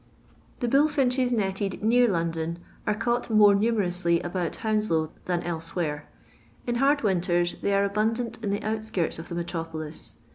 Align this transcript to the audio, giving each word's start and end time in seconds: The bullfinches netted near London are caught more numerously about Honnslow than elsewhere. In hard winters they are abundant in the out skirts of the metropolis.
The 0.61 0.67
bullfinches 0.67 1.31
netted 1.31 1.83
near 1.83 2.07
London 2.07 2.57
are 2.87 2.95
caught 2.95 3.29
more 3.29 3.53
numerously 3.53 4.19
about 4.21 4.53
Honnslow 4.53 5.11
than 5.25 5.43
elsewhere. 5.43 6.07
In 6.65 6.77
hard 6.77 7.03
winters 7.03 7.53
they 7.61 7.75
are 7.75 7.85
abundant 7.85 8.43
in 8.43 8.49
the 8.49 8.63
out 8.63 8.83
skirts 8.83 9.19
of 9.19 9.29
the 9.29 9.35
metropolis. 9.35 10.15